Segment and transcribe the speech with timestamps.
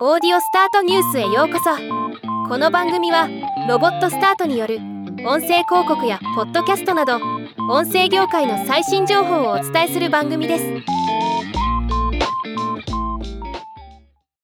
[0.00, 1.70] オーディオスタートニュースへようこそ。
[2.48, 3.28] この番組は
[3.68, 4.78] ロボットスタートによる
[5.24, 7.20] 音声広告やポッドキャストなど
[7.70, 10.64] 音声業界の最新情報をお伝えする番組です。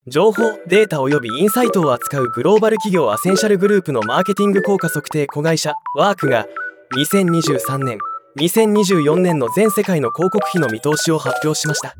[0.07, 6.47] 情報データ及びインサイトを扱うグローバル企業アセンシャルグループのマーケティング効果測定子会社ワークが
[6.95, 7.97] 2023年
[8.37, 11.95] 2024年の全世界の広告費の見通しを発表しました。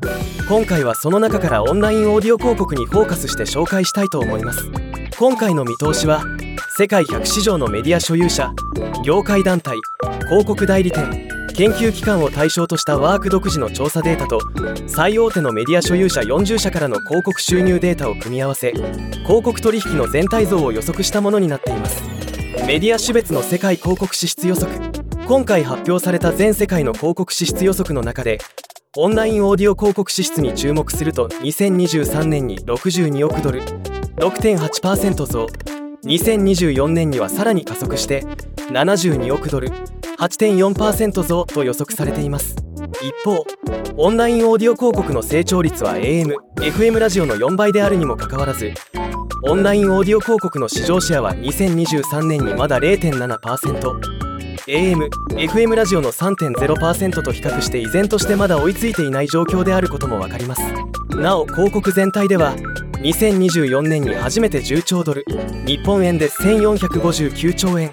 [0.48, 4.70] 今回はその中からオンラインオーディオ広告にフォーカスして紹介したいと思います。
[5.18, 6.24] 今回の見通しは
[6.76, 8.50] 世界100市場のメディア所有者
[9.04, 9.78] 業界団体
[10.28, 14.40] 広告代理店研究機関を対象としたワーク独自の調査データと
[14.88, 22.02] 最大手のメディア所有者40社からの広告収入データを組み合わせ広告取引の全体像を予測したものになっています。
[22.66, 24.91] メディア種別の世界広告支出予測。
[25.32, 28.36] 今回発表された全世界の広告支出予測の中で
[28.98, 35.46] オンラインオーディオ広告支出に注目すると2023年に62億ドル6.8%増
[36.04, 38.24] 2024年にはさらに加速して
[38.72, 39.70] 72億ドル
[40.18, 42.54] 8.4%増と予測されています。
[43.00, 43.46] 一方
[43.96, 48.74] オンラインオーディオ広告の成長率は AM、FM ラジオの4倍であるにもかかわらず
[49.48, 54.21] オンラインオーディオ広告の市場シェアは2023年にまだ0.7%
[54.68, 60.62] AM、FM ラジオの3.0%と比較して依然としてまだ追いついていない状況であることも分かります。
[61.16, 62.54] なお広告全体では
[63.02, 65.24] 2024年に初めて10兆ドル
[65.66, 67.90] 日本円で1459兆円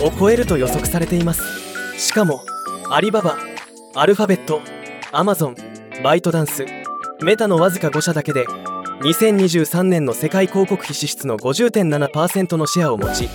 [0.00, 1.42] を超えると予測されています。
[1.98, 2.40] しかも
[2.90, 3.36] アリババ
[3.94, 4.62] アルファベット
[5.12, 5.56] アマゾン
[6.02, 6.64] バイトダンス
[7.22, 8.46] メタのわずか5社だけで
[9.02, 13.28] 2023年の世界広告費支出の50.7%のシェアを持ち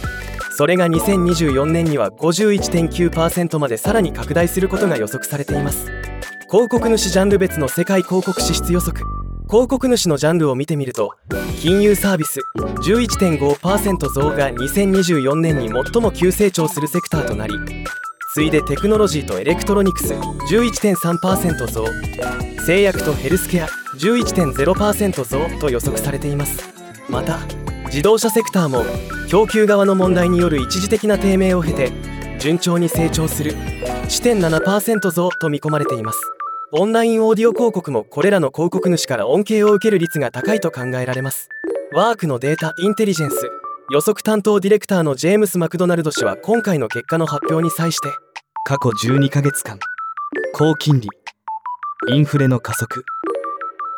[0.52, 5.86] それが2024年には51.9%までさらに拡大することが予測されています。
[6.50, 9.06] 広告主ジャンル別の世界広告支出予測。
[9.52, 11.14] 広告主のジャンルを見てみると
[11.60, 17.56] 金融サービス11.5%増が2024年に最も急成長するセクターとなり
[18.34, 21.86] 次いでテクノロジーとエレクトロニクス11.3%増
[22.66, 23.68] 製薬とヘルスケア
[24.00, 26.70] 11.0%増と予測されています。
[27.10, 27.40] また
[27.92, 28.86] 自動車セクターも
[29.28, 31.92] 供給側の問題による一時的な低迷を経て
[32.40, 33.54] 順調に成長する。
[33.54, 36.20] 1.7%増と見込まれています。
[36.72, 41.50] オンラインオーディオ広告もこれらの広告主から恩恵を受ける率が高いと考えられます。
[41.94, 43.36] ワークのデータインテリジェンス
[43.92, 48.08] 予測担当ディレクターのジェームス・マクドナルド氏は今回の結果の発表に際して
[48.66, 49.78] 過去12ヶ月間
[50.54, 51.10] 高金利
[52.08, 53.04] インフレの加速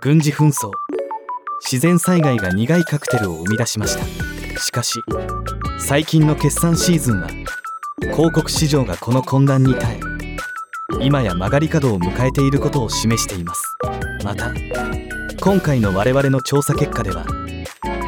[0.02, 0.72] 軍事紛争
[1.66, 4.60] 自然災害が苦いカクテルを生み出しました。
[4.60, 5.02] しかし
[5.80, 7.28] 最近の決算シーズンは
[8.12, 10.00] 広告市場がこの混乱に耐え
[11.02, 13.64] 今や曲がり角を迎えていることを示しています。
[14.24, 14.54] また
[15.42, 17.26] 今回の我々の調査結果では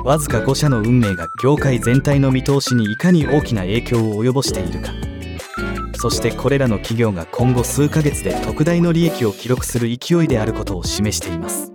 [0.04, 4.92] わずか5社の運命が業界全体の見通しにいかに大きな影響を及ぼしているか
[5.96, 11.75] そしてこれらの企業が今後数ヶ月で特大の利益を記録する勢いであることを示しています。